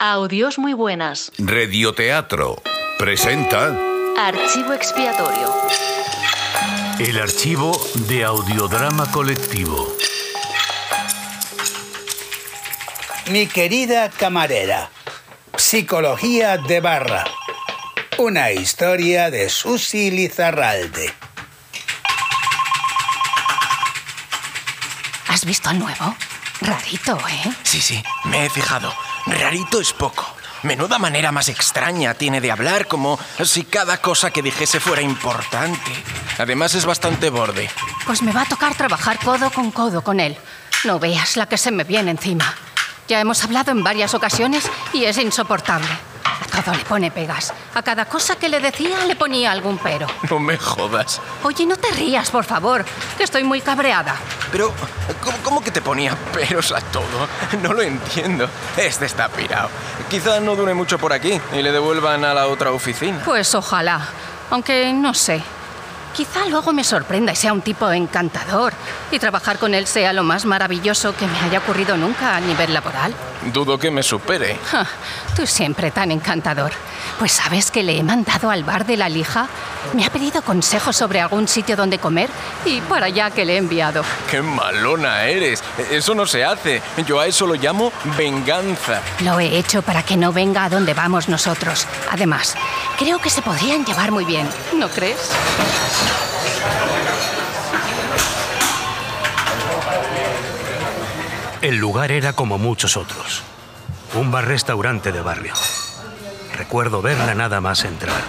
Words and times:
Audios 0.00 0.60
muy 0.60 0.74
buenas. 0.74 1.32
Radioteatro 1.38 2.62
presenta 3.00 3.76
Archivo 4.16 4.72
expiatorio. 4.72 5.52
El 7.00 7.18
archivo 7.18 7.72
de 8.06 8.22
audiodrama 8.22 9.10
colectivo. 9.10 9.92
Mi 13.32 13.48
querida 13.48 14.08
camarera. 14.08 14.88
Psicología 15.56 16.58
de 16.58 16.78
barra. 16.78 17.24
Una 18.18 18.52
historia 18.52 19.32
de 19.32 19.48
Susi 19.48 20.12
Lizarralde. 20.12 21.12
¿Has 25.26 25.44
visto 25.44 25.70
al 25.70 25.80
nuevo? 25.80 26.14
Rarito, 26.60 27.18
¿eh? 27.28 27.52
Sí, 27.64 27.80
sí, 27.80 28.00
me 28.26 28.46
he 28.46 28.50
fijado. 28.50 28.94
Rarito 29.30 29.80
es 29.80 29.92
poco. 29.92 30.26
Menuda 30.62 30.98
manera 30.98 31.30
más 31.30 31.48
extraña 31.48 32.14
tiene 32.14 32.40
de 32.40 32.50
hablar, 32.50 32.86
como 32.88 33.18
si 33.44 33.64
cada 33.64 33.98
cosa 34.00 34.30
que 34.30 34.42
dijese 34.42 34.80
fuera 34.80 35.02
importante. 35.02 35.92
Además 36.38 36.74
es 36.74 36.84
bastante 36.84 37.30
borde. 37.30 37.70
Pues 38.06 38.22
me 38.22 38.32
va 38.32 38.42
a 38.42 38.46
tocar 38.46 38.74
trabajar 38.74 39.18
codo 39.18 39.50
con 39.50 39.70
codo 39.70 40.02
con 40.02 40.18
él. 40.18 40.36
No 40.84 40.98
veas 40.98 41.36
la 41.36 41.46
que 41.46 41.58
se 41.58 41.70
me 41.70 41.84
viene 41.84 42.10
encima. 42.10 42.54
Ya 43.06 43.20
hemos 43.20 43.42
hablado 43.44 43.70
en 43.70 43.84
varias 43.84 44.14
ocasiones 44.14 44.68
y 44.92 45.04
es 45.04 45.16
insoportable. 45.18 45.88
Todo 46.64 46.74
le 46.74 46.84
pone 46.84 47.10
pegas. 47.10 47.52
A 47.74 47.82
cada 47.82 48.04
cosa 48.06 48.36
que 48.36 48.48
le 48.48 48.60
decía 48.60 49.04
le 49.06 49.16
ponía 49.16 49.52
algún 49.52 49.78
pero. 49.78 50.06
No 50.28 50.38
me 50.38 50.56
jodas. 50.56 51.20
Oye, 51.42 51.66
no 51.66 51.76
te 51.76 51.90
rías, 51.92 52.30
por 52.30 52.44
favor, 52.44 52.84
que 53.16 53.24
estoy 53.24 53.44
muy 53.44 53.60
cabreada. 53.60 54.16
Pero, 54.50 54.72
¿cómo, 55.22 55.36
cómo 55.42 55.60
que 55.62 55.70
te 55.70 55.80
ponía 55.80 56.16
peros 56.32 56.72
a 56.72 56.80
todo? 56.80 57.28
No 57.62 57.72
lo 57.72 57.82
entiendo. 57.82 58.48
Este 58.76 59.06
está 59.06 59.28
pirado. 59.28 59.68
Quizá 60.10 60.40
no 60.40 60.54
dure 60.56 60.74
mucho 60.74 60.98
por 60.98 61.12
aquí 61.12 61.40
y 61.52 61.62
le 61.62 61.72
devuelvan 61.72 62.24
a 62.24 62.34
la 62.34 62.46
otra 62.46 62.72
oficina. 62.72 63.20
Pues 63.24 63.54
ojalá. 63.54 64.00
Aunque 64.50 64.92
no 64.92 65.14
sé. 65.14 65.42
Quizá 66.18 66.46
luego 66.46 66.72
me 66.72 66.82
sorprenda 66.82 67.30
y 67.32 67.36
sea 67.36 67.52
un 67.52 67.62
tipo 67.62 67.88
encantador 67.92 68.72
y 69.12 69.20
trabajar 69.20 69.56
con 69.56 69.72
él 69.72 69.86
sea 69.86 70.12
lo 70.12 70.24
más 70.24 70.46
maravilloso 70.46 71.14
que 71.14 71.28
me 71.28 71.38
haya 71.38 71.60
ocurrido 71.60 71.96
nunca 71.96 72.34
a 72.34 72.40
nivel 72.40 72.74
laboral. 72.74 73.14
Dudo 73.52 73.78
que 73.78 73.92
me 73.92 74.02
supere. 74.02 74.58
Ja, 74.68 74.84
tú 75.36 75.46
siempre 75.46 75.92
tan 75.92 76.10
encantador. 76.10 76.72
Pues 77.20 77.30
sabes 77.30 77.70
que 77.70 77.84
le 77.84 77.96
he 77.96 78.02
mandado 78.02 78.50
al 78.50 78.64
bar 78.64 78.84
de 78.84 78.96
la 78.96 79.08
lija. 79.08 79.46
Me 79.94 80.04
ha 80.04 80.10
pedido 80.10 80.42
consejos 80.42 80.96
sobre 80.96 81.20
algún 81.20 81.46
sitio 81.46 81.76
donde 81.76 82.00
comer 82.00 82.28
y 82.64 82.80
para 82.80 83.06
allá 83.06 83.30
que 83.30 83.44
le 83.44 83.54
he 83.54 83.58
enviado. 83.58 84.02
¡Qué 84.28 84.42
malona 84.42 85.24
eres! 85.26 85.62
Eso 85.88 86.16
no 86.16 86.26
se 86.26 86.44
hace. 86.44 86.82
Yo 87.06 87.20
a 87.20 87.28
eso 87.28 87.46
lo 87.46 87.54
llamo 87.54 87.92
venganza. 88.16 89.02
Lo 89.20 89.38
he 89.38 89.56
hecho 89.56 89.82
para 89.82 90.02
que 90.02 90.16
no 90.16 90.32
venga 90.32 90.64
a 90.64 90.68
donde 90.68 90.94
vamos 90.94 91.28
nosotros. 91.28 91.86
Además, 92.10 92.56
creo 92.98 93.20
que 93.20 93.30
se 93.30 93.40
podrían 93.40 93.84
llevar 93.84 94.10
muy 94.10 94.24
bien, 94.24 94.48
¿no 94.76 94.88
crees? 94.88 95.30
El 101.62 101.76
lugar 101.76 102.10
era 102.10 102.32
como 102.32 102.58
muchos 102.58 102.96
otros. 102.96 103.42
Un 104.14 104.30
bar-restaurante 104.30 105.12
de 105.12 105.20
barrio. 105.20 105.54
Recuerdo 106.56 107.00
verla 107.00 107.34
nada 107.34 107.60
más 107.60 107.84
entrar. 107.84 108.22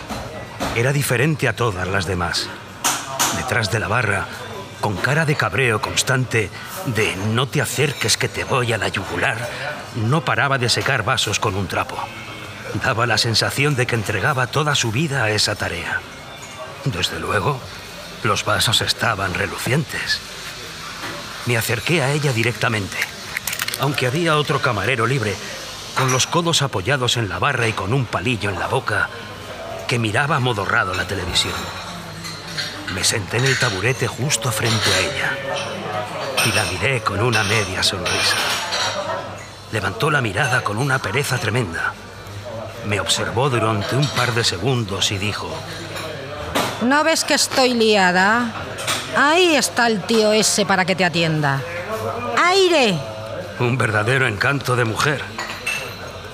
Era 0.76 0.94
diferente 0.94 1.48
a 1.48 1.56
todas 1.56 1.88
las 1.88 2.06
demás. 2.06 2.48
Detrás 3.38 3.72
de 3.72 3.80
la 3.80 3.88
barra, 3.88 4.28
con 4.82 4.96
cara 4.98 5.26
de 5.26 5.36
cabreo 5.36 5.82
constante, 5.82 6.50
de 6.86 7.16
no 7.34 7.48
te 7.48 7.62
acerques 7.62 8.18
que 8.18 8.30
te 8.30 8.44
voy 8.44 8.72
a 8.72 8.78
la 8.78 8.88
yugular, 8.88 9.38
no 9.96 10.24
paraba 10.24 10.58
de 10.58 10.70
secar 10.70 11.04
vasos 11.04 11.40
con 11.40 11.56
un 11.56 11.68
trapo. 11.68 11.98
Daba 12.76 13.08
la 13.08 13.18
sensación 13.18 13.76
de 13.76 13.88
que 13.88 13.96
entregaba 13.96 14.48
toda 14.48 14.76
su 14.76 14.92
vida 14.92 15.24
a 15.24 15.32
esa 15.32 15.56
tarea. 15.56 16.02
Desde 16.86 17.20
luego, 17.20 17.60
los 18.24 18.46
vasos 18.46 18.82
estaban 18.82 19.34
relucientes. 19.34 20.20
Me 21.46 21.58
acerqué 21.58 22.04
a 22.04 22.12
ella 22.12 22.32
directamente, 22.32 22.98
aunque 23.80 24.08
había 24.08 24.38
otro 24.38 24.62
camarero 24.62 25.08
libre, 25.08 25.36
con 25.96 26.12
los 26.12 26.28
codos 26.28 26.62
apoyados 26.62 27.18
en 27.18 27.28
la 27.28 27.40
barra 27.40 27.68
y 27.68 27.74
con 27.74 27.94
un 27.94 28.06
palillo 28.06 28.50
en 28.50 28.60
la 28.60 28.68
boca, 28.68 29.10
que 29.88 30.00
miraba 30.00 30.36
amodorrado 30.36 30.94
la 30.94 31.08
televisión. 31.08 31.56
Me 32.94 33.04
senté 33.04 33.38
en 33.38 33.46
el 33.46 33.58
taburete 33.58 34.08
justo 34.08 34.52
frente 34.52 34.94
a 34.94 35.00
ella 35.00 35.38
y 36.46 36.52
la 36.54 36.64
miré 36.66 37.02
con 37.02 37.20
una 37.22 37.44
media 37.44 37.84
sonrisa. 37.84 38.38
Levantó 39.72 40.10
la 40.10 40.22
mirada 40.22 40.64
con 40.64 40.78
una 40.78 41.00
pereza 41.00 41.38
tremenda. 41.38 41.94
Me 42.86 43.00
observó 43.00 43.50
durante 43.50 43.96
un 43.96 44.08
par 44.08 44.34
de 44.34 44.44
segundos 44.44 45.12
y 45.12 45.18
dijo, 45.18 45.50
¿No 46.82 47.04
ves 47.04 47.24
que 47.24 47.34
estoy 47.34 47.74
liada? 47.74 48.54
Ahí 49.16 49.56
está 49.56 49.88
el 49.88 50.02
tío 50.02 50.32
ese 50.32 50.66
para 50.66 50.86
que 50.86 50.96
te 50.96 51.04
atienda. 51.04 51.62
¡Aire! 52.38 52.98
Un 53.60 53.78
verdadero 53.78 54.28
encanto 54.28 54.76
de 54.76 54.86
mujer. 54.86 55.22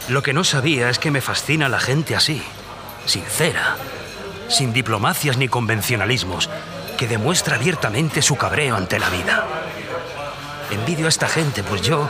Lo 0.08 0.22
que 0.22 0.34
no 0.34 0.44
sabía 0.44 0.90
es 0.90 1.00
que 1.00 1.10
me 1.10 1.22
fascina 1.22 1.68
la 1.68 1.80
gente 1.80 2.16
así, 2.16 2.44
sincera, 3.08 3.76
sin 4.48 4.72
diplomacias 4.72 5.38
ni 5.38 5.48
convencionalismos, 5.48 6.50
que 6.96 7.08
demuestra 7.08 7.56
abiertamente 7.56 8.22
su 8.22 8.36
cabreo 8.36 8.76
ante 8.76 9.00
la 9.00 9.10
vida. 9.10 9.46
Envidio 10.70 11.08
a 11.08 11.10
esta 11.10 11.28
gente, 11.28 11.64
pues 11.64 11.82
yo 11.82 12.08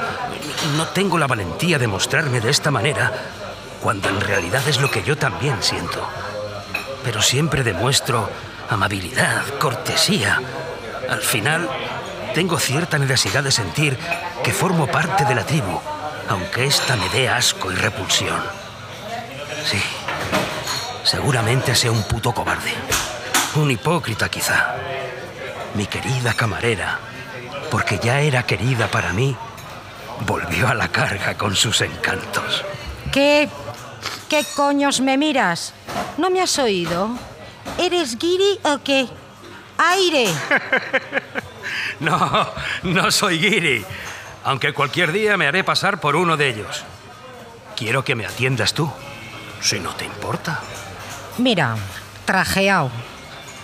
no 0.76 0.88
tengo 0.88 1.18
la 1.18 1.28
valentía 1.28 1.80
de 1.80 1.88
mostrarme 1.88 2.42
de 2.42 2.50
esta 2.50 2.70
manera, 2.70 3.14
cuando 3.82 4.10
en 4.10 4.22
realidad 4.22 4.68
es 4.68 4.80
lo 4.80 4.90
que 4.90 5.04
yo 5.04 5.18
también 5.18 5.62
siento. 5.62 6.08
Pero 7.04 7.22
siempre 7.22 7.64
demuestro 7.64 8.30
amabilidad, 8.70 9.44
cortesía. 9.60 10.42
Al 11.10 11.22
final, 11.22 11.70
tengo 12.34 12.60
cierta 12.60 12.98
necesidad 12.98 13.44
de 13.44 13.52
sentir 13.52 13.98
que 14.44 14.52
formo 14.52 14.88
parte 14.88 15.26
de 15.26 15.36
la 15.36 15.46
tribu, 15.46 15.80
aunque 16.30 16.66
esta 16.66 16.96
me 16.96 17.08
dé 17.10 17.30
asco 17.30 17.72
y 17.72 17.76
repulsión. 17.76 18.42
Sí, 19.66 19.82
seguramente 21.04 21.76
sea 21.76 21.92
un 21.92 22.04
puto 22.04 22.34
cobarde. 22.34 22.74
Un 23.56 23.72
hipócrita 23.72 24.30
quizá. 24.30 24.76
Mi 25.76 25.86
querida 25.86 26.34
camarera, 26.34 27.00
porque 27.72 28.00
ya 28.02 28.20
era 28.20 28.44
querida 28.44 28.88
para 28.88 29.14
mí, 29.14 29.36
volvió 30.26 30.68
a 30.68 30.74
la 30.74 30.88
carga 30.90 31.36
con 31.38 31.56
sus 31.56 31.82
encantos. 31.82 32.64
¿Qué? 33.16 33.48
¿Qué 34.28 34.44
coños 34.58 35.00
me 35.00 35.18
miras? 35.18 35.72
¿No 36.18 36.30
me 36.30 36.42
has 36.42 36.60
oído? 36.60 37.18
¿Eres 37.78 38.20
guiri 38.20 38.60
o 38.64 38.80
qué? 38.84 39.08
¡Aire! 39.78 40.28
No, 42.00 42.48
no 42.84 43.10
soy 43.10 43.40
guiri, 43.40 43.84
aunque 44.44 44.74
cualquier 44.74 45.14
día 45.14 45.38
me 45.38 45.48
haré 45.48 45.64
pasar 45.64 46.00
por 46.02 46.16
uno 46.18 46.36
de 46.36 46.50
ellos. 46.50 46.84
Quiero 47.76 48.04
que 48.04 48.16
me 48.16 48.26
atiendas 48.26 48.74
tú, 48.74 48.92
si 49.62 49.80
no 49.80 49.94
te 49.96 50.06
importa. 50.06 50.60
Mira, 51.38 51.76
trajeao. 52.26 52.92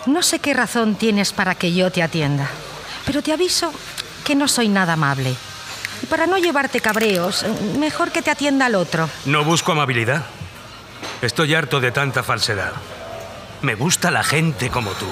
No 0.06 0.24
sé 0.24 0.40
qué 0.40 0.54
razón 0.54 0.96
tienes 0.96 1.34
para 1.34 1.56
que 1.56 1.74
yo 1.74 1.92
te 1.92 2.02
atienda, 2.02 2.50
pero 3.06 3.22
te 3.22 3.34
aviso 3.34 3.72
que 4.24 4.34
no 4.34 4.48
soy 4.48 4.70
nada 4.70 4.94
amable. 4.94 5.36
Y 6.02 6.06
para 6.08 6.28
no 6.28 6.38
llevarte 6.38 6.82
cabreos, 6.82 7.46
mejor 7.78 8.12
que 8.12 8.22
te 8.22 8.32
atienda 8.32 8.66
al 8.66 8.76
otro. 8.76 9.10
No 9.26 9.44
busco 9.44 9.72
amabilidad. 9.72 10.24
Estoy 11.22 11.54
harto 11.54 11.80
de 11.80 11.92
tanta 11.92 12.24
falsedad. 12.24 12.74
Me 13.62 13.76
gusta 13.76 14.10
la 14.10 14.24
gente 14.24 14.70
como 14.70 14.92
tú. 14.92 15.08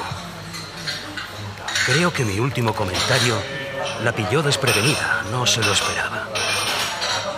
Creo 1.85 2.11
que 2.11 2.25
mi 2.25 2.39
último 2.39 2.73
comentario 2.73 3.35
la 4.03 4.11
pilló 4.11 4.41
desprevenida, 4.41 5.23
no 5.31 5.45
se 5.45 5.61
lo 5.61 5.71
esperaba. 5.71 6.27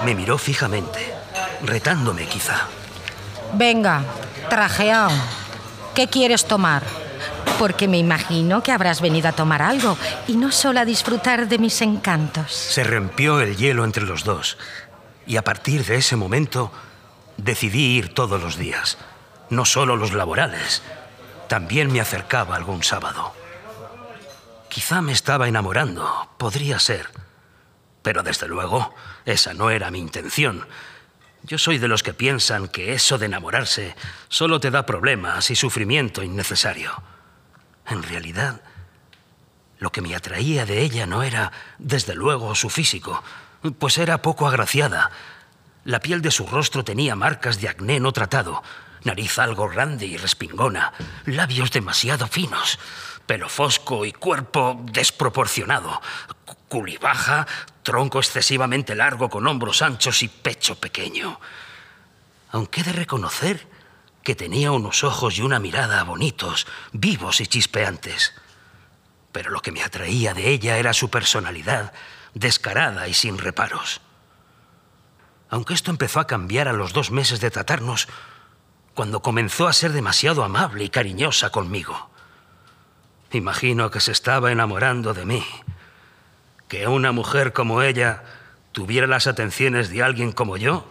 Me 0.06 0.16
miró 0.16 0.38
fijamente, 0.38 1.14
retándome 1.64 2.26
quizá. 2.28 2.68
Venga, 3.54 4.04
trajeao. 4.50 5.12
¿Qué 5.94 6.08
quieres 6.08 6.46
tomar? 6.46 6.84
Porque 7.62 7.88
me 7.88 8.00
imagino 8.00 8.64
que 8.64 8.72
habrás 8.72 9.02
venido 9.02 9.30
a 9.30 9.34
tomar 9.34 9.62
algo 9.62 9.96
y 10.28 10.36
no 10.36 10.52
solo 10.52 10.80
a 10.80 10.86
disfrutar 10.86 11.48
de 11.48 11.60
mis 11.60 11.84
encantos. 11.84 12.52
Se 12.52 12.84
rompió 12.84 13.40
el 13.40 13.56
hielo 13.56 13.86
entre 13.86 14.04
los 14.04 14.24
dos 14.24 14.58
y 15.28 15.38
a 15.38 15.44
partir 15.44 15.86
de 15.86 15.98
ese 15.98 16.16
momento 16.16 16.72
decidí 17.38 17.96
ir 17.96 18.16
todos 18.16 18.42
los 18.42 18.58
días, 18.58 18.98
no 19.52 19.66
solo 19.66 19.96
los 19.96 20.12
laborales. 20.14 20.82
También 21.48 21.94
me 21.94 22.02
acercaba 22.02 22.56
algún 22.56 22.82
sábado. 22.82 23.32
Quizá 24.68 25.04
me 25.04 25.12
estaba 25.12 25.48
enamorando, 25.48 26.32
podría 26.40 26.80
ser. 26.80 27.10
Pero 28.02 28.24
desde 28.24 28.48
luego, 28.48 28.96
esa 29.24 29.54
no 29.54 29.70
era 29.70 29.92
mi 29.92 30.00
intención. 30.00 30.66
Yo 31.44 31.60
soy 31.60 31.78
de 31.78 31.88
los 31.88 32.02
que 32.02 32.16
piensan 32.16 32.70
que 32.70 32.94
eso 32.94 33.20
de 33.20 33.28
enamorarse 33.28 33.96
solo 34.30 34.60
te 34.60 34.72
da 34.72 34.88
problemas 34.88 35.52
y 35.52 35.56
sufrimiento 35.56 36.24
innecesario. 36.24 37.21
En 37.88 38.04
realidad, 38.04 38.62
lo 39.80 39.92
que 39.92 40.02
me 40.02 40.16
atraía 40.16 40.66
de 40.66 40.82
ella 40.82 41.06
no 41.06 41.24
era, 41.24 41.52
desde 41.80 42.14
luego, 42.14 42.54
su 42.56 42.70
físico, 42.70 43.24
pues 43.80 43.98
era 43.98 44.22
poco 44.22 44.48
agraciada. 44.48 45.12
La 45.86 46.00
piel 46.00 46.22
de 46.22 46.32
su 46.32 46.46
rostro 46.46 46.84
tenía 46.84 47.16
marcas 47.16 47.60
de 47.60 47.68
acné 47.70 48.00
no 48.00 48.12
tratado, 48.12 48.62
nariz 49.04 49.40
algo 49.40 49.68
grande 49.68 50.06
y 50.06 50.18
respingona, 50.18 50.94
labios 51.26 51.72
demasiado 51.72 52.28
finos, 52.28 52.78
pelo 53.26 53.50
fosco 53.50 54.06
y 54.06 54.12
cuerpo 54.12 54.80
desproporcionado, 54.92 56.02
culibaja, 56.68 57.48
tronco 57.84 58.20
excesivamente 58.20 58.96
largo 58.96 59.30
con 59.30 59.48
hombros 59.48 59.82
anchos 59.82 60.22
y 60.24 60.28
pecho 60.28 60.76
pequeño. 60.76 61.40
Aunque 62.52 62.82
he 62.82 62.84
de 62.84 62.94
reconocer 62.94 63.68
que 64.24 64.36
tenía 64.36 64.72
unos 64.72 65.04
ojos 65.04 65.38
y 65.38 65.42
una 65.42 65.60
mirada 65.60 66.04
bonitos, 66.04 66.68
vivos 66.92 67.42
y 67.42 67.48
chispeantes. 67.48 68.34
Pero 69.32 69.50
lo 69.50 69.62
que 69.62 69.72
me 69.72 69.84
atraía 69.84 70.34
de 70.34 70.50
ella 70.50 70.78
era 70.78 70.94
su 70.94 71.10
personalidad, 71.10 71.94
descarada 72.34 73.08
y 73.08 73.14
sin 73.14 73.38
reparos. 73.38 74.02
Aunque 75.50 75.74
esto 75.74 75.92
empezó 75.92 76.20
a 76.20 76.28
cambiar 76.28 76.68
a 76.68 76.74
los 76.74 76.94
dos 76.94 77.12
meses 77.12 77.40
de 77.42 77.52
tratarnos, 77.52 78.08
cuando 78.94 79.22
comenzó 79.22 79.68
a 79.68 79.74
ser 79.74 79.94
demasiado 79.94 80.44
amable 80.44 80.84
y 80.84 80.90
cariñosa 80.90 81.50
conmigo. 81.50 82.10
Imagino 83.32 83.90
que 83.90 84.02
se 84.02 84.12
estaba 84.12 84.52
enamorando 84.52 85.14
de 85.14 85.26
mí. 85.26 85.46
Que 86.68 86.88
una 86.88 87.12
mujer 87.12 87.54
como 87.54 87.82
ella 87.82 88.24
tuviera 88.74 89.08
las 89.08 89.28
atenciones 89.28 89.90
de 89.90 90.04
alguien 90.04 90.32
como 90.32 90.58
yo 90.58 90.86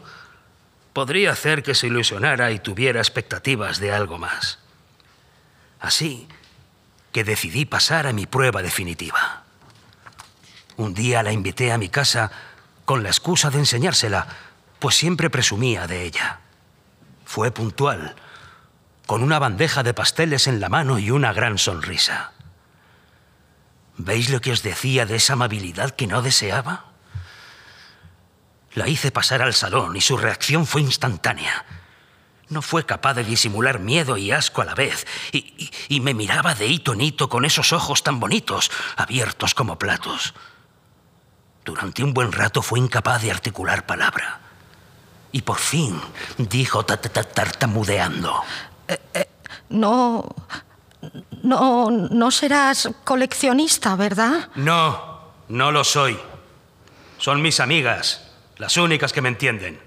podría 0.93 1.33
hacer 1.33 1.63
que 1.63 1.75
se 1.75 1.87
ilusionara 1.87 2.51
y 2.51 2.59
tuviera 2.59 3.01
expectativas 3.01 3.79
de 3.79 3.93
algo 3.93 4.19
más. 4.19 4.59
Así 5.81 6.29
que 7.13 7.25
decidí 7.25 7.65
pasar 7.65 8.07
a 8.07 8.13
mi 8.13 8.27
prueba 8.27 8.63
definitiva. 8.63 9.45
Un 10.77 10.95
día 10.95 11.23
la 11.23 11.33
invité 11.33 11.73
a 11.73 11.79
mi 11.79 11.89
casa 11.89 12.31
con 12.85 13.03
la 13.03 13.09
excusa 13.09 13.51
de 13.51 13.59
enseñársela, 13.59 14.27
pues 14.79 14.97
siempre 14.97 15.31
presumía 15.31 15.87
de 15.87 16.05
ella. 16.05 16.41
Fue 17.25 17.51
puntual, 17.51 18.17
con 19.07 19.23
una 19.23 19.39
bandeja 19.39 19.83
de 19.83 19.95
pasteles 19.95 20.47
en 20.47 20.61
la 20.61 20.69
mano 20.69 20.99
y 20.99 21.11
una 21.11 21.33
gran 21.33 21.59
sonrisa. 21.59 22.33
¿Veis 23.97 24.31
lo 24.31 24.41
que 24.41 24.53
os 24.53 24.63
decía 24.63 25.05
de 25.07 25.17
esa 25.17 25.35
amabilidad 25.35 25.91
que 25.91 26.07
no 26.07 26.23
deseaba? 26.23 26.90
La 28.75 28.89
hice 28.89 29.11
pasar 29.11 29.43
al 29.43 29.55
salón 29.55 29.97
y 29.97 30.01
su 30.01 30.17
reacción 30.17 30.67
fue 30.67 30.81
instantánea. 30.81 31.65
No 32.49 32.63
fue 32.63 32.87
capaz 32.87 33.15
de 33.15 33.25
disimular 33.25 33.81
miedo 33.81 34.17
y 34.17 34.33
asco 34.33 34.63
a 34.63 34.65
la 34.65 34.75
vez, 34.75 35.07
y, 35.33 36.01
me 36.01 36.15
miraba 36.15 36.55
de 36.55 36.67
hito 36.67 36.95
en 36.95 37.01
hito 37.01 37.29
con 37.29 37.45
esos 37.45 37.73
ojos 37.73 38.03
tan 38.03 38.19
bonitos, 38.19 38.71
abiertos 38.97 39.55
como 39.55 39.79
platos. 39.79 40.35
Durante 41.65 42.03
un 42.03 42.13
buen 42.13 42.33
rato 42.33 42.63
fue 42.63 42.79
incapaz 42.79 43.23
de 43.23 43.31
articular 43.31 43.87
palabra. 43.87 44.41
Y 45.33 45.43
por 45.43 45.59
fin 45.59 46.01
dijo 46.39 46.85
tartamudeando. 46.85 48.43
Eh, 48.89 48.99
eh, 49.15 49.31
no. 49.69 50.35
No. 51.43 51.91
No 51.91 52.31
serás 52.33 52.91
coleccionista, 53.05 53.95
¿verdad? 53.95 54.49
No, 54.57 55.21
no 55.49 55.71
lo 55.71 55.85
soy. 55.85 56.19
Son 57.19 57.41
mis 57.43 57.61
amigas 57.61 58.30
las 58.61 58.77
únicas 58.77 59.15
que 59.15 59.23
me 59.23 59.31
entienden. 59.31 59.81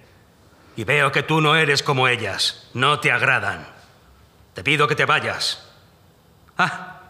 Y 0.75 0.83
veo 0.83 1.11
que 1.11 1.21
tú 1.21 1.41
no 1.41 1.55
eres 1.55 1.83
como 1.83 2.07
ellas, 2.07 2.67
no 2.73 2.99
te 2.99 3.11
agradan. 3.11 3.67
Te 4.55 4.63
pido 4.63 4.87
que 4.87 4.95
te 4.95 5.05
vayas. 5.05 5.63
Ah, 6.57 7.01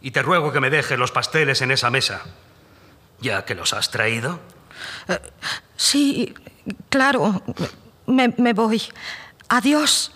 y 0.00 0.12
te 0.12 0.22
ruego 0.22 0.52
que 0.52 0.60
me 0.60 0.70
dejes 0.70 0.96
los 0.96 1.10
pasteles 1.10 1.62
en 1.62 1.72
esa 1.72 1.90
mesa, 1.90 2.22
ya 3.20 3.44
que 3.44 3.56
los 3.56 3.72
has 3.72 3.90
traído. 3.90 4.38
Eh, 5.08 5.18
sí, 5.76 6.32
claro, 6.88 7.42
me, 8.06 8.32
me 8.38 8.52
voy. 8.52 8.80
Adiós. 9.48 10.12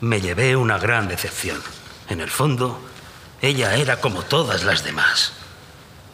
Me 0.00 0.22
llevé 0.22 0.56
una 0.56 0.78
gran 0.78 1.08
decepción. 1.08 1.62
En 2.08 2.22
el 2.22 2.30
fondo, 2.30 2.80
ella 3.42 3.74
era 3.74 4.00
como 4.00 4.22
todas 4.22 4.64
las 4.64 4.82
demás. 4.82 5.34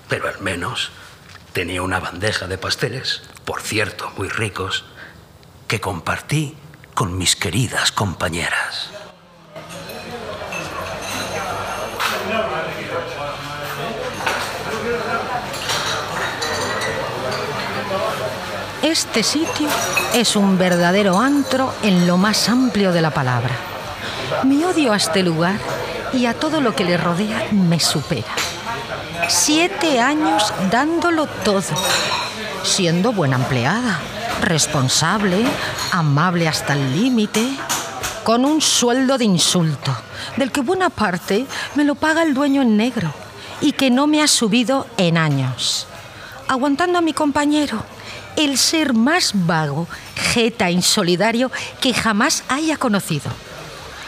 Pero 0.09 0.27
al 0.27 0.41
menos 0.41 0.91
tenía 1.57 1.81
una 1.81 2.01
bandeja 2.01 2.47
de 2.47 2.59
pasteles 2.59 3.23
por 3.47 3.63
cierto, 3.63 4.13
muy 4.19 4.29
ricos, 4.29 4.85
que 5.67 5.81
compartí 5.81 6.55
con 6.93 7.17
mis 7.17 7.35
queridas 7.35 7.93
compañeras. 7.93 8.91
Este 18.83 19.23
sitio 19.23 19.69
es 20.13 20.37
un 20.37 20.59
verdadero 20.59 21.19
antro 21.19 21.73
en 21.83 22.07
lo 22.07 22.19
más 22.19 22.51
amplio 22.51 22.93
de 22.93 23.01
la 23.01 23.13
palabra. 23.13 23.55
Mi 24.45 24.63
odio 24.63 24.93
a 24.93 24.97
este 24.99 25.23
lugar 25.23 25.59
y 26.13 26.27
a 26.27 26.35
todo 26.35 26.61
lo 26.61 26.77
que 26.77 26.85
le 26.85 26.99
rodea 26.99 27.47
me 27.51 27.81
supera. 27.81 28.56
Siete 29.29 30.01
años 30.01 30.53
dándolo 30.71 31.27
todo 31.27 31.63
siendo 32.67 33.13
buena 33.13 33.37
empleada, 33.37 34.01
responsable, 34.43 35.45
amable 35.93 36.49
hasta 36.49 36.73
el 36.73 37.01
límite, 37.01 37.49
con 38.25 38.45
un 38.45 38.61
sueldo 38.61 39.19
de 39.19 39.25
insulto, 39.25 39.97
del 40.37 40.51
que 40.51 40.61
buena 40.61 40.91
parte 40.91 41.47
me 41.77 41.85
lo 41.85 41.95
paga 41.95 42.25
el 42.25 42.35
dueño 42.35 42.63
en 42.63 42.77
negro 42.77 43.15
y 43.61 43.73
que 43.73 43.91
no 43.91 44.07
me 44.09 44.21
ha 44.21 44.27
subido 44.27 44.87
en 44.97 45.17
años. 45.17 45.87
Aguantando 46.49 46.99
a 46.99 47.03
mi 47.03 47.13
compañero, 47.13 47.83
el 48.37 48.59
ser 48.59 48.95
más 48.95 49.31
vago, 49.33 49.87
jeta, 50.35 50.71
insolidario 50.71 51.51
que 51.81 51.95
jamás 51.95 52.43
haya 52.49 52.77
conocido. 52.77 53.31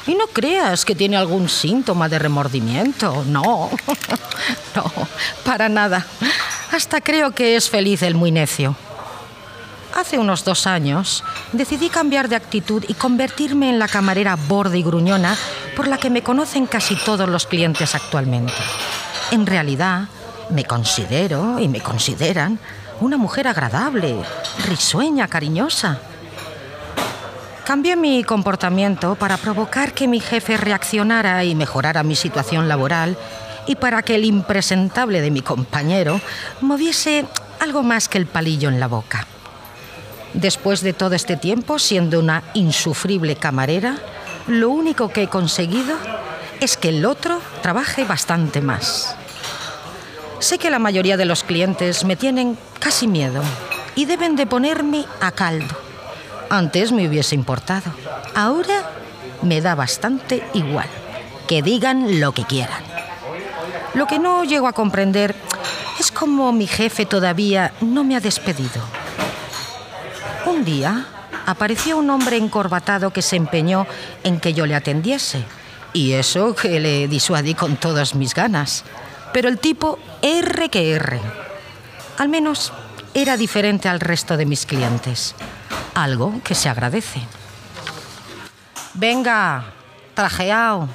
Y 0.08 0.14
no 0.14 0.26
creas 0.26 0.87
que 0.87 0.94
tiene 0.94 1.19
algún 1.19 1.50
síntoma 1.50 2.08
de 2.08 2.19
remordimiento, 2.19 3.25
no, 3.26 3.70
no, 4.75 4.93
para 5.44 5.69
nada. 5.69 6.06
Hasta 6.72 7.02
creo 7.02 7.32
que 7.32 7.56
es 7.56 7.69
feliz 7.69 8.02
el 8.02 8.14
muy 8.14 8.32
necio. 8.32 8.75
Hace 9.94 10.19
unos 10.19 10.44
dos 10.44 10.66
años 10.66 11.25
decidí 11.52 11.90
cambiar 11.90 12.28
de 12.28 12.37
actitud 12.37 12.84
y 12.88 12.94
convertirme 12.94 13.69
en 13.69 13.78
la 13.78 13.87
camarera 13.87 14.37
borde 14.37 14.78
y 14.78 14.82
gruñona 14.82 15.37
por 15.76 15.88
la 15.88 15.99
que 15.99 16.08
me 16.08 16.22
conocen 16.22 16.66
casi 16.66 16.96
todos 16.96 17.28
los 17.28 17.46
clientes 17.46 17.94
actualmente. 17.94 18.55
En 19.31 19.44
realidad, 19.44 20.08
me 20.49 20.64
considero 20.64 21.58
y 21.58 21.69
me 21.69 21.81
consideran 21.81 22.58
una 23.00 23.19
mujer 23.19 23.46
agradable, 23.46 24.16
risueña, 24.66 25.28
cariñosa. 25.28 26.00
Cambié 27.69 27.97
mi 27.97 28.25
comportamiento 28.25 29.15
para 29.15 29.37
provocar 29.37 29.93
que 29.93 30.08
mi 30.08 30.20
jefe 30.20 30.56
reaccionara 30.56 31.44
y 31.44 31.55
mejorara 31.55 32.03
mi 32.03 32.17
situación 32.17 32.67
laboral 32.67 33.15
y 33.67 33.77
para 33.77 34.01
que 34.01 34.15
el 34.15 34.25
impresentable 34.25 35.20
de 35.20 35.31
mi 35.31 35.43
compañero 35.43 36.19
moviese 36.63 37.27
algo 37.60 37.82
más 37.82 38.08
que 38.08 38.17
el 38.17 38.25
palillo 38.25 38.70
en 38.70 38.81
la 38.81 38.87
boca. 38.87 39.27
Después 40.32 40.81
de 40.81 40.94
todo 40.94 41.15
este 41.15 41.37
tiempo 41.37 41.79
siendo 41.79 42.20
una 42.20 42.43
insufrible 42.55 43.37
camarera, 43.37 43.98
lo 44.46 44.70
único 44.70 45.10
que 45.10 45.25
he 45.25 45.29
conseguido 45.29 45.94
es 46.60 46.79
que 46.79 46.89
el 46.89 47.05
otro 47.05 47.39
trabaje 47.60 48.05
bastante 48.05 48.63
más. 48.63 49.15
Sé 50.39 50.56
que 50.56 50.70
la 50.70 50.79
mayoría 50.79 51.19
de 51.19 51.27
los 51.27 51.44
clientes 51.44 52.06
me 52.06 52.17
tienen 52.17 52.56
casi 52.81 53.06
miedo 53.06 53.43
y 53.94 54.06
deben 54.06 54.37
de 54.37 54.46
ponerme 54.46 55.05
a 55.20 55.32
caldo. 55.32 55.87
Antes 56.50 56.93
me 56.93 57.06
hubiese 57.06 57.34
importado. 57.34 57.93
Ahora 58.34 58.90
me 59.43 59.60
da 59.60 59.74
bastante 59.74 60.43
igual. 60.55 60.88
Que 61.46 61.62
digan 61.62 62.20
lo 62.20 62.32
que 62.32 62.44
quieran. 62.44 62.82
Lo 63.94 64.06
que 64.06 64.19
no 64.19 64.44
llego 64.44 64.69
a 64.69 64.72
comprender 64.72 65.34
es 65.98 66.10
cómo 66.10 66.52
mi 66.52 66.67
jefe 66.67 67.06
todavía 67.06 67.72
no 67.81 68.05
me 68.05 68.17
ha 68.17 68.20
despedido. 68.20 68.82
Un 70.46 70.64
día 70.64 71.06
apareció 71.46 71.98
un 71.98 72.10
hombre 72.10 72.36
encorbatado 72.36 73.10
que 73.10 73.22
se 73.22 73.36
empeñó 73.36 73.86
en 74.24 74.40
que 74.40 74.55
yo 74.55 74.67
le 74.67 74.74
atendiese. 74.74 75.44
Y 75.93 76.12
eso 76.12 76.55
que 76.55 76.81
le 76.81 77.08
disuadí 77.08 77.55
con 77.55 77.76
todas 77.76 78.14
mis 78.14 78.34
ganas. 78.34 78.84
Pero 79.32 79.48
el 79.48 79.58
tipo 79.58 79.98
R 80.22 80.69
que 80.69 80.93
R. 80.93 81.20
Al 82.19 82.28
menos 82.28 82.72
era 83.14 83.36
diferente 83.36 83.88
al 83.88 84.00
resto 84.00 84.36
de 84.36 84.46
mis 84.46 84.64
clientes. 84.67 85.34
Algo 85.98 86.40
que 86.44 86.55
se 86.55 86.69
agradece. 86.69 87.20
Venga, 88.94 89.64
trajeao. 90.14 90.88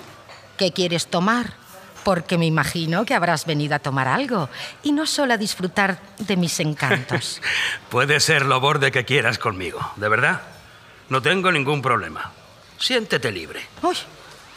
¿Qué 0.55 0.71
quieres 0.71 1.07
tomar? 1.07 1.61
porque 2.03 2.37
me 2.37 2.45
imagino 2.45 3.05
que 3.05 3.13
habrás 3.13 3.45
venido 3.45 3.75
a 3.75 3.79
tomar 3.79 4.09
algo 4.09 4.49
y 4.83 4.91
no 4.91 5.05
solo 5.05 5.33
a 5.33 5.37
disfrutar 5.37 5.99
de 6.19 6.35
mis 6.35 6.59
encantos. 6.59 7.41
Puede 7.89 8.19
ser 8.19 8.45
lo 8.45 8.59
borde 8.59 8.91
que 8.91 9.05
quieras 9.05 9.37
conmigo, 9.37 9.79
¿de 9.95 10.09
verdad? 10.09 10.41
No 11.07 11.21
tengo 11.21 11.49
ningún 11.49 11.81
problema. 11.81 12.31
Siéntete 12.77 13.31
libre. 13.31 13.61
Uy, 13.81 13.95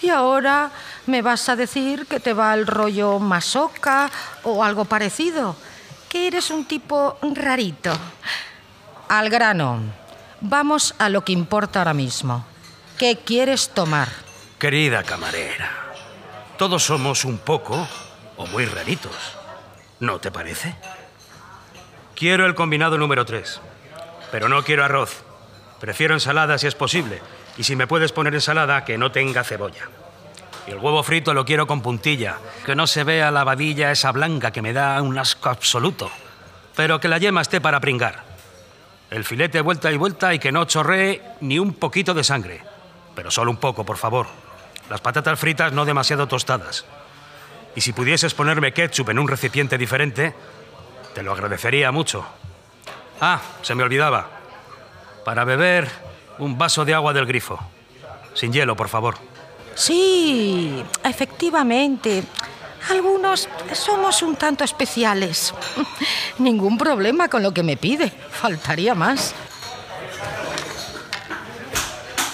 y 0.02 0.08
ahora 0.08 0.72
me 1.06 1.22
vas 1.22 1.48
a 1.48 1.54
decir 1.54 2.06
que 2.06 2.18
te 2.18 2.32
va 2.32 2.52
el 2.54 2.66
rollo 2.66 3.20
masoca 3.20 4.10
o 4.42 4.64
algo 4.64 4.84
parecido, 4.84 5.54
que 6.08 6.26
eres 6.26 6.50
un 6.50 6.64
tipo 6.64 7.16
rarito. 7.22 7.96
Al 9.08 9.30
grano. 9.30 10.05
Vamos 10.48 10.94
a 11.00 11.08
lo 11.08 11.24
que 11.24 11.32
importa 11.32 11.80
ahora 11.80 11.92
mismo. 11.92 12.44
¿Qué 12.98 13.18
quieres 13.18 13.70
tomar? 13.70 14.06
Querida 14.60 15.02
camarera, 15.02 15.68
todos 16.56 16.84
somos 16.84 17.24
un 17.24 17.38
poco 17.38 17.88
o 18.36 18.46
muy 18.46 18.64
raritos. 18.64 19.16
¿No 19.98 20.20
te 20.20 20.30
parece? 20.30 20.76
Quiero 22.14 22.46
el 22.46 22.54
combinado 22.54 22.96
número 22.96 23.24
3, 23.24 23.60
pero 24.30 24.48
no 24.48 24.62
quiero 24.62 24.84
arroz. 24.84 25.24
Prefiero 25.80 26.14
ensalada 26.14 26.58
si 26.58 26.68
es 26.68 26.76
posible. 26.76 27.20
Y 27.58 27.64
si 27.64 27.74
me 27.74 27.88
puedes 27.88 28.12
poner 28.12 28.32
ensalada, 28.32 28.84
que 28.84 28.98
no 28.98 29.10
tenga 29.10 29.42
cebolla. 29.42 29.88
Y 30.68 30.70
el 30.70 30.78
huevo 30.78 31.02
frito 31.02 31.34
lo 31.34 31.44
quiero 31.44 31.66
con 31.66 31.82
puntilla, 31.82 32.38
que 32.64 32.76
no 32.76 32.86
se 32.86 33.02
vea 33.02 33.32
la 33.32 33.42
vadilla 33.42 33.90
esa 33.90 34.12
blanca 34.12 34.52
que 34.52 34.62
me 34.62 34.72
da 34.72 35.02
un 35.02 35.18
asco 35.18 35.48
absoluto. 35.48 36.08
Pero 36.76 37.00
que 37.00 37.08
la 37.08 37.18
yema 37.18 37.40
esté 37.40 37.60
para 37.60 37.80
pringar. 37.80 38.35
El 39.16 39.24
filete 39.24 39.62
vuelta 39.62 39.90
y 39.90 39.96
vuelta 39.96 40.34
y 40.34 40.38
que 40.38 40.52
no 40.52 40.66
chorree 40.66 41.22
ni 41.40 41.58
un 41.58 41.72
poquito 41.72 42.12
de 42.12 42.22
sangre. 42.22 42.60
Pero 43.14 43.30
solo 43.30 43.50
un 43.50 43.56
poco, 43.56 43.82
por 43.82 43.96
favor. 43.96 44.26
Las 44.90 45.00
patatas 45.00 45.40
fritas 45.40 45.72
no 45.72 45.86
demasiado 45.86 46.28
tostadas. 46.28 46.84
Y 47.74 47.80
si 47.80 47.94
pudieses 47.94 48.34
ponerme 48.34 48.74
ketchup 48.74 49.08
en 49.08 49.18
un 49.18 49.26
recipiente 49.26 49.78
diferente, 49.78 50.34
te 51.14 51.22
lo 51.22 51.32
agradecería 51.32 51.90
mucho. 51.92 52.26
Ah, 53.18 53.40
se 53.62 53.74
me 53.74 53.84
olvidaba. 53.84 54.28
Para 55.24 55.44
beber, 55.44 55.88
un 56.36 56.58
vaso 56.58 56.84
de 56.84 56.92
agua 56.92 57.14
del 57.14 57.24
grifo. 57.24 57.58
Sin 58.34 58.52
hielo, 58.52 58.76
por 58.76 58.90
favor. 58.90 59.16
Sí, 59.74 60.84
efectivamente. 61.02 62.22
Algunos 62.90 63.48
somos 63.72 64.22
un 64.22 64.36
tanto 64.36 64.64
especiales. 64.64 65.52
Ningún 66.38 66.78
problema 66.78 67.28
con 67.28 67.42
lo 67.42 67.52
que 67.52 67.62
me 67.62 67.76
pide. 67.76 68.10
Faltaría 68.10 68.94
más. 68.94 69.34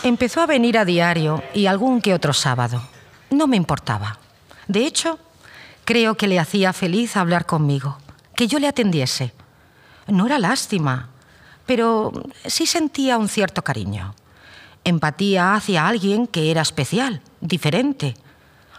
Empezó 0.03 0.41
a 0.41 0.47
venir 0.47 0.79
a 0.79 0.85
diario 0.85 1.43
y 1.55 1.67
algún 1.67 2.01
que 2.01 2.13
otro 2.13 2.33
sábado. 2.33 2.83
No 3.31 3.47
me 3.47 3.57
importaba. 3.57 4.19
De 4.67 4.85
hecho, 4.85 5.19
creo 5.85 6.17
que 6.17 6.27
le 6.27 6.39
hacía 6.39 6.73
feliz 6.73 7.17
hablar 7.17 7.47
conmigo, 7.47 7.99
que 8.35 8.47
yo 8.47 8.59
le 8.59 8.69
atendiese. 8.69 9.33
No 10.09 10.27
era 10.27 10.39
lástima, 10.39 11.09
pero 11.67 12.13
sí 12.45 12.67
sentía 12.67 13.17
un 13.17 13.29
cierto 13.29 13.63
cariño. 13.63 14.15
Empatía 14.85 15.55
hacia 15.55 15.87
alguien 15.87 16.27
que 16.27 16.51
era 16.51 16.63
especial, 16.63 17.23
diferente. 17.41 18.15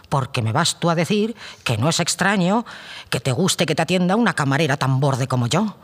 Porque 0.08 0.42
me 0.42 0.52
vas 0.52 0.78
tú 0.78 0.90
a 0.90 0.94
decir 0.94 1.34
que 1.64 1.76
no 1.76 1.88
es 1.88 2.00
extraño 2.00 2.64
que 3.10 3.20
te 3.20 3.32
guste 3.32 3.66
que 3.66 3.74
te 3.74 3.82
atienda 3.82 4.16
una 4.16 4.34
camarera 4.34 4.76
tan 4.76 5.00
borde 5.00 5.26
como 5.26 5.46
yo. 5.46 5.76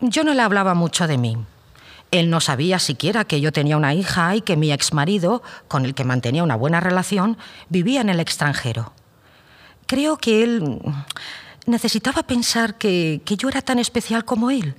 Yo 0.00 0.24
no 0.24 0.34
le 0.34 0.42
hablaba 0.42 0.74
mucho 0.74 1.06
de 1.06 1.18
mí. 1.18 1.36
Él 2.10 2.30
no 2.30 2.40
sabía 2.40 2.78
siquiera 2.78 3.24
que 3.24 3.40
yo 3.40 3.52
tenía 3.52 3.76
una 3.76 3.94
hija 3.94 4.34
y 4.34 4.40
que 4.40 4.56
mi 4.56 4.72
exmarido, 4.72 5.42
con 5.66 5.84
el 5.84 5.94
que 5.94 6.04
mantenía 6.04 6.42
una 6.42 6.56
buena 6.56 6.80
relación, 6.80 7.36
vivía 7.68 8.00
en 8.00 8.08
el 8.08 8.20
extranjero. 8.20 8.92
Creo 9.86 10.16
que 10.16 10.42
él 10.42 10.80
necesitaba 11.66 12.22
pensar 12.22 12.76
que, 12.78 13.20
que 13.24 13.36
yo 13.36 13.48
era 13.48 13.60
tan 13.60 13.78
especial 13.78 14.24
como 14.24 14.50
él. 14.50 14.74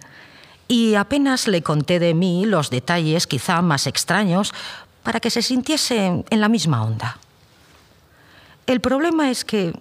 Y 0.67 0.95
apenas 0.95 1.47
le 1.47 1.61
conté 1.61 1.99
de 1.99 2.13
mí 2.13 2.45
los 2.45 2.69
detalles 2.69 3.27
quizá 3.27 3.61
más 3.61 3.87
extraños 3.87 4.53
para 5.03 5.19
que 5.19 5.29
se 5.29 5.41
sintiese 5.41 6.23
en 6.29 6.41
la 6.41 6.49
misma 6.49 6.83
onda. 6.83 7.17
El 8.69 8.81
problema 8.81 9.31
es 9.31 9.45
que, 9.45 9.73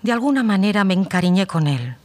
de 0.00 0.12
alguna 0.12 0.42
manera, 0.42 0.82
me 0.82 0.94
encariñé 0.94 1.46
con 1.46 1.66
él 1.66 1.96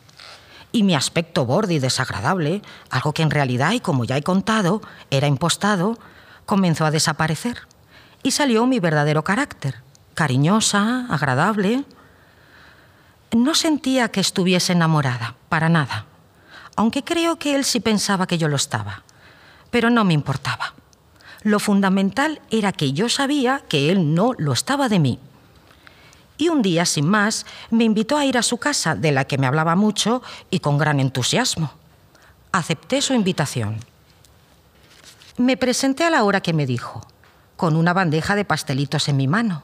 y 0.74 0.84
mi 0.84 0.96
aspecto 0.96 1.46
borde 1.46 1.76
y 1.76 1.80
desagradable, 1.80 2.62
algo 2.90 3.14
que 3.14 3.22
en 3.22 3.32
realidad, 3.32 3.72
y 3.72 3.80
como 3.80 4.04
ya 4.04 4.18
he 4.18 4.22
contado, 4.22 4.82
era 5.12 5.28
impostado, 5.28 5.98
comenzó 6.46 6.84
a 6.84 6.92
desaparecer 6.92 7.60
y 8.22 8.32
salió 8.32 8.66
mi 8.66 8.82
verdadero 8.82 9.24
carácter, 9.24 9.76
cariñosa, 10.14 11.06
agradable. 11.10 11.86
No 13.32 13.56
sentía 13.56 14.10
que 14.10 14.20
estuviese 14.20 14.74
enamorada, 14.74 15.36
para 15.48 15.70
nada, 15.70 16.06
aunque 16.76 17.06
creo 17.06 17.40
que 17.40 17.56
él 17.56 17.64
sí 17.64 17.80
pensaba 17.80 18.28
que 18.28 18.38
yo 18.38 18.50
lo 18.50 18.58
estaba, 18.58 19.04
pero 19.72 19.90
no 19.90 20.04
me 20.04 20.14
importaba. 20.14 20.74
Lo 21.44 21.62
fundamental 21.62 22.42
era 22.52 22.74
que 22.74 22.92
yo 22.92 23.08
sabía 23.08 23.62
que 23.70 23.90
él 23.90 24.14
no 24.14 24.34
lo 24.38 24.52
estaba 24.52 24.90
de 24.90 25.00
mí 25.00 25.20
y 26.44 26.50
un 26.50 26.62
día, 26.62 26.86
sin 26.86 27.08
más, 27.08 27.46
me 27.72 27.86
invitó 27.86 28.18
a 28.18 28.26
ir 28.26 28.38
a 28.38 28.44
su 28.44 28.58
casa, 28.58 28.96
de 28.96 29.14
la 29.14 29.24
que 29.24 29.38
me 29.38 29.48
hablaba 29.48 29.76
mucho 29.76 30.22
y 30.50 30.60
con 30.60 30.78
gran 30.78 31.00
entusiasmo. 31.00 31.72
Acepté 32.52 33.02
su 33.02 33.14
invitación. 33.14 33.80
Me 35.38 35.56
presenté 35.56 36.04
a 36.04 36.10
la 36.10 36.24
hora 36.24 36.42
que 36.42 36.52
me 36.52 36.66
dijo, 36.66 37.08
con 37.56 37.78
una 37.78 37.94
bandeja 37.94 38.36
de 38.36 38.44
pastelitos 38.44 39.08
en 39.08 39.18
mi 39.18 39.28
mano, 39.28 39.64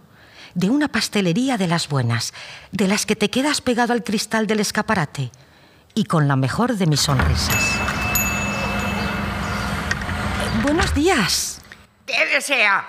de 0.56 0.70
una 0.70 0.88
pastelería 0.88 1.58
de 1.58 1.68
las 1.68 1.90
buenas, 1.90 2.34
de 2.72 2.88
las 2.88 3.06
que 3.06 3.18
te 3.18 3.30
quedas 3.30 3.60
pegado 3.60 3.92
al 3.92 4.04
cristal 4.04 4.48
del 4.48 4.62
escaparate, 4.62 5.32
y 5.94 6.06
con 6.06 6.30
la 6.30 6.38
mejor 6.38 6.78
de 6.78 6.88
mis 6.88 7.02
sonrisas. 7.02 7.76
Buenos 10.64 10.94
días. 10.94 11.62
¿Qué 12.06 12.26
desea? 12.34 12.88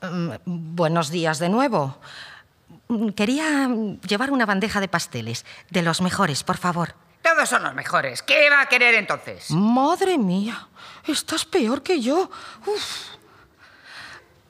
Mm, 0.00 0.30
buenos 0.46 1.10
días 1.10 1.40
de 1.40 1.48
nuevo. 1.48 1.98
Quería 3.14 3.68
llevar 4.06 4.30
una 4.32 4.46
bandeja 4.46 4.80
de 4.80 4.88
pasteles, 4.88 5.44
de 5.70 5.82
los 5.82 6.00
mejores, 6.00 6.42
por 6.42 6.56
favor. 6.56 6.94
Todos 7.22 7.48
son 7.48 7.62
los 7.62 7.74
mejores. 7.74 8.22
¿Qué 8.22 8.48
va 8.50 8.62
a 8.62 8.66
querer 8.66 8.94
entonces? 8.94 9.50
Madre 9.50 10.18
mía, 10.18 10.68
estás 11.06 11.44
peor 11.44 11.82
que 11.82 12.00
yo. 12.00 12.30
Uf. 12.66 13.10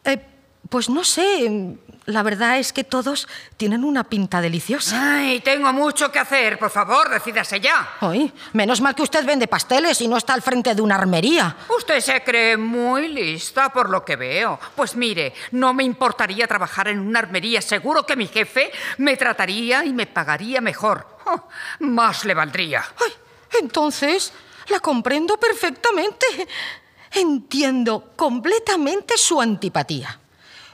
Eh, 0.04 0.24
pues 0.68 0.88
no 0.88 1.04
sé, 1.04 1.76
la 2.06 2.22
verdad 2.22 2.58
es 2.58 2.72
que 2.72 2.84
todos 2.84 3.28
tienen 3.56 3.84
una 3.84 4.04
pinta 4.04 4.40
deliciosa. 4.40 5.16
Ay, 5.16 5.40
tengo 5.40 5.72
mucho 5.72 6.10
que 6.10 6.18
hacer. 6.18 6.58
Por 6.58 6.70
favor, 6.70 7.08
decídase 7.08 7.60
ya. 7.60 7.96
Ay, 8.00 8.32
menos 8.52 8.80
mal 8.80 8.94
que 8.94 9.02
usted 9.02 9.24
vende 9.24 9.46
pasteles 9.46 10.00
y 10.00 10.08
no 10.08 10.16
está 10.16 10.34
al 10.34 10.42
frente 10.42 10.74
de 10.74 10.82
una 10.82 10.96
armería. 10.96 11.56
Usted 11.76 12.00
se 12.00 12.22
cree 12.22 12.56
muy 12.56 13.08
lista 13.08 13.70
por 13.72 13.90
lo 13.90 14.04
que 14.04 14.16
veo. 14.16 14.58
Pues 14.74 14.96
mire, 14.96 15.34
no 15.52 15.72
me 15.74 15.84
importaría 15.84 16.46
trabajar 16.46 16.88
en 16.88 17.00
una 17.00 17.20
armería. 17.20 17.62
Seguro 17.62 18.04
que 18.04 18.16
mi 18.16 18.26
jefe 18.26 18.70
me 18.98 19.16
trataría 19.16 19.84
y 19.84 19.92
me 19.92 20.06
pagaría 20.06 20.60
mejor. 20.60 21.06
Oh, 21.26 21.48
más 21.80 22.24
le 22.24 22.34
valdría. 22.34 22.84
Ay, 23.04 23.12
entonces 23.60 24.32
la 24.68 24.80
comprendo 24.80 25.36
perfectamente. 25.38 26.26
Entiendo 27.12 28.12
completamente 28.16 29.18
su 29.18 29.40
antipatía. 29.40 30.20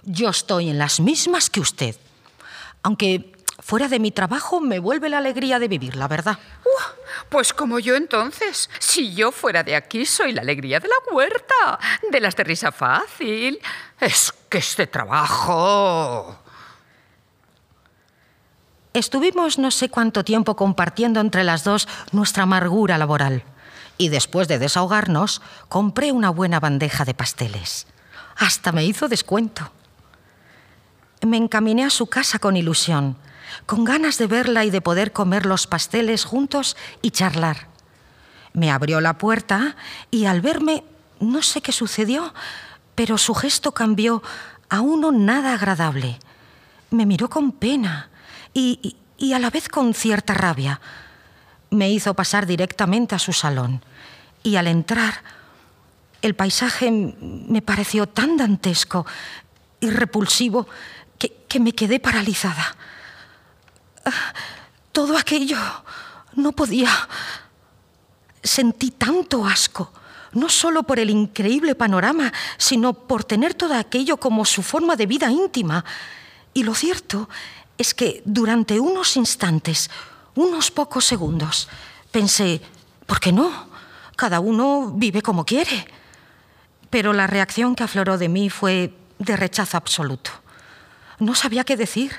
Yo 0.06 0.30
estoy 0.30 0.70
en 0.70 0.78
las 0.78 1.00
mismas 1.00 1.50
que 1.50 1.58
usted. 1.58 1.96
Aunque 2.84 3.32
fuera 3.58 3.88
de 3.88 3.98
mi 3.98 4.12
trabajo 4.12 4.60
me 4.60 4.78
vuelve 4.78 5.08
la 5.08 5.18
alegría 5.18 5.58
de 5.58 5.66
vivir, 5.66 5.96
la 5.96 6.06
verdad. 6.06 6.38
Uh, 6.64 7.26
pues 7.28 7.52
como 7.52 7.80
yo 7.80 7.96
entonces. 7.96 8.70
Si 8.78 9.16
yo 9.16 9.32
fuera 9.32 9.64
de 9.64 9.74
aquí, 9.74 10.06
soy 10.06 10.30
la 10.30 10.42
alegría 10.42 10.78
de 10.78 10.86
la 10.86 11.12
huerta, 11.12 11.80
de 12.08 12.20
las 12.20 12.36
de 12.36 12.44
risa 12.44 12.70
fácil. 12.70 13.58
Es 14.00 14.32
que 14.48 14.58
este 14.58 14.86
trabajo... 14.86 16.38
Estuvimos 18.92 19.58
no 19.58 19.70
sé 19.72 19.90
cuánto 19.90 20.24
tiempo 20.24 20.56
compartiendo 20.56 21.20
entre 21.20 21.44
las 21.44 21.64
dos 21.64 21.86
nuestra 22.12 22.44
amargura 22.44 22.96
laboral. 22.96 23.42
Y 23.98 24.08
después 24.08 24.48
de 24.48 24.58
desahogarnos, 24.58 25.42
compré 25.68 26.12
una 26.12 26.30
buena 26.30 26.60
bandeja 26.60 27.04
de 27.04 27.12
pasteles. 27.12 27.88
Hasta 28.36 28.72
me 28.72 28.86
hizo 28.86 29.08
descuento. 29.08 29.70
Me 31.22 31.36
encaminé 31.36 31.84
a 31.84 31.90
su 31.90 32.06
casa 32.06 32.38
con 32.38 32.56
ilusión, 32.56 33.16
con 33.64 33.84
ganas 33.84 34.18
de 34.18 34.26
verla 34.26 34.64
y 34.64 34.70
de 34.70 34.80
poder 34.80 35.12
comer 35.12 35.46
los 35.46 35.66
pasteles 35.66 36.24
juntos 36.24 36.76
y 37.02 37.10
charlar. 37.10 37.68
Me 38.52 38.70
abrió 38.70 39.00
la 39.00 39.18
puerta 39.18 39.76
y 40.10 40.26
al 40.26 40.40
verme, 40.40 40.84
no 41.20 41.42
sé 41.42 41.60
qué 41.60 41.72
sucedió, 41.72 42.32
pero 42.94 43.18
su 43.18 43.34
gesto 43.34 43.72
cambió 43.72 44.22
a 44.68 44.80
uno 44.80 45.12
nada 45.12 45.54
agradable. 45.54 46.18
Me 46.90 47.06
miró 47.06 47.28
con 47.28 47.52
pena 47.52 48.10
y, 48.54 48.96
y, 49.18 49.32
a 49.32 49.38
la 49.38 49.50
vez 49.50 49.68
con 49.68 49.94
cierta 49.94 50.34
rabia. 50.34 50.80
Me 51.70 51.90
hizo 51.90 52.14
pasar 52.14 52.46
directamente 52.46 53.14
a 53.14 53.18
su 53.18 53.32
salón 53.32 53.84
y 54.42 54.56
al 54.56 54.66
entrar 54.66 55.22
el 56.22 56.34
paisaje 56.34 56.90
me 56.90 57.62
pareció 57.62 58.06
tan 58.06 58.36
dantesco 58.36 59.06
y 59.80 59.90
repulsivo 59.90 60.66
que, 61.48 61.60
me 61.60 61.72
quedé 61.72 62.00
paralizada. 62.00 62.76
Ah, 64.04 64.32
Todo 64.92 65.16
aquello 65.16 65.58
no 66.34 66.52
podía. 66.52 66.90
Sentí 68.42 68.90
tanto 68.92 69.44
asco, 69.44 69.92
no 70.32 70.48
solo 70.48 70.84
por 70.84 70.98
el 70.98 71.10
increíble 71.10 71.74
panorama, 71.74 72.32
sino 72.58 72.92
por 72.94 73.24
tener 73.24 73.54
todo 73.54 73.74
aquello 73.74 74.18
como 74.18 74.44
su 74.44 74.62
forma 74.62 74.96
de 74.96 75.06
vida 75.06 75.30
íntima. 75.30 75.84
Y 76.54 76.62
lo 76.62 76.74
cierto 76.74 77.28
es 77.76 77.92
que 77.92 78.22
durante 78.24 78.80
unos 78.80 79.16
instantes, 79.16 79.90
unos 80.34 80.70
pocos 80.70 81.04
segundos, 81.04 81.68
pensé, 82.10 82.60
¿por 83.06 83.20
qué 83.20 83.32
no? 83.32 83.68
Cada 84.16 84.40
uno 84.40 84.92
vive 84.94 85.22
como 85.22 85.44
quiere. 85.44 85.86
pero 86.88 87.12
la 87.12 87.26
reacción 87.26 87.74
que 87.74 87.82
afloró 87.84 88.16
de 88.16 88.28
mí 88.28 88.48
fue 88.48 88.94
de 89.18 89.36
rechazo 89.36 89.76
absoluto. 89.76 90.30
No 91.18 91.34
sabía 91.34 91.64
qué 91.64 91.76
decir. 91.76 92.12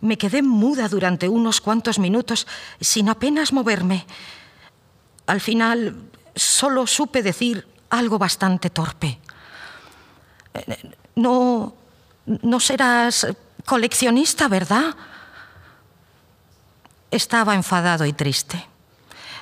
Me 0.00 0.18
quedé 0.18 0.42
muda 0.42 0.88
durante 0.88 1.28
unos 1.28 1.60
cuantos 1.60 1.98
minutos, 1.98 2.46
sin 2.80 3.08
apenas 3.08 3.52
moverme. 3.52 4.06
Al 5.26 5.40
final, 5.40 5.96
solo 6.34 6.86
supe 6.86 7.22
decir 7.22 7.66
algo 7.90 8.18
bastante 8.18 8.70
torpe. 8.70 9.18
No, 11.14 11.74
no 12.26 12.60
serás 12.60 13.26
coleccionista, 13.64 14.48
¿verdad? 14.48 14.94
Estaba 17.10 17.54
enfadado 17.54 18.04
y 18.04 18.12
triste. 18.12 18.66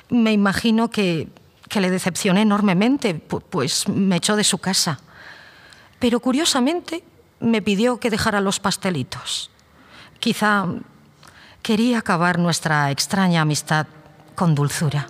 Me 0.09 0.31
imagino 0.31 0.89
que, 0.89 1.27
que 1.67 1.81
le 1.81 1.89
decepcioné 1.89 2.43
enormemente, 2.43 3.15
pues 3.15 3.87
me 3.89 4.17
echó 4.17 4.35
de 4.35 4.43
su 4.43 4.59
casa. 4.59 4.99
Pero 5.99 6.19
curiosamente 6.19 7.03
me 7.43 7.61
pidió 7.61 7.99
que 7.99 8.09
dejara 8.09 8.41
los 8.41 8.59
pastelitos. 8.59 9.51
Quizá 10.19 10.65
quería 11.61 11.99
acabar 11.99 12.39
nuestra 12.39 12.89
extraña 12.89 13.41
amistad 13.41 13.85
con 14.35 14.55
dulzura. 14.55 15.07